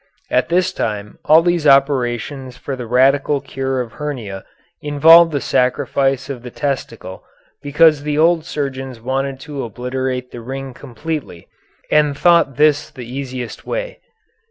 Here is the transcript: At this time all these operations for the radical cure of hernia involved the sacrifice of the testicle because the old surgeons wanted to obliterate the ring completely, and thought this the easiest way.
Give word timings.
At 0.31 0.49
this 0.49 0.73
time 0.73 1.19
all 1.25 1.43
these 1.43 1.67
operations 1.67 2.57
for 2.57 2.75
the 2.75 2.87
radical 2.87 3.39
cure 3.39 3.79
of 3.81 3.91
hernia 3.91 4.45
involved 4.81 5.31
the 5.31 5.39
sacrifice 5.39 6.27
of 6.27 6.41
the 6.41 6.49
testicle 6.49 7.23
because 7.61 8.01
the 8.01 8.17
old 8.17 8.43
surgeons 8.43 8.99
wanted 8.99 9.39
to 9.41 9.63
obliterate 9.63 10.31
the 10.31 10.41
ring 10.41 10.73
completely, 10.73 11.47
and 11.91 12.17
thought 12.17 12.57
this 12.57 12.89
the 12.89 13.05
easiest 13.05 13.63
way. 13.67 13.99